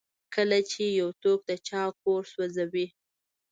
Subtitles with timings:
[0.33, 2.87] کله چې یو څوک د چا کور سوځوي.